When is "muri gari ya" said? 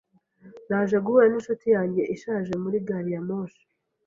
2.63-3.21